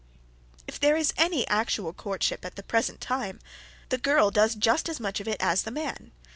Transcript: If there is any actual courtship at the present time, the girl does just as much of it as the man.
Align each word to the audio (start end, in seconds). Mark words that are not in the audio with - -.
If 0.65 0.79
there 0.79 0.95
is 0.97 1.13
any 1.15 1.47
actual 1.47 1.93
courtship 1.93 2.43
at 2.43 2.55
the 2.55 2.63
present 2.63 3.01
time, 3.01 3.39
the 3.89 3.99
girl 3.99 4.31
does 4.31 4.55
just 4.55 4.89
as 4.89 4.99
much 4.99 5.19
of 5.19 5.27
it 5.27 5.37
as 5.39 5.61
the 5.61 5.69
man. 5.69 6.11